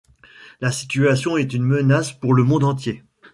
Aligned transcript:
La 0.61 0.71
situation 0.71 1.37
est 1.37 1.53
une 1.53 1.61
menace 1.63 2.11
pour 2.11 2.33
le 2.33 2.43
monde 2.43 2.63
entier. 2.63 3.03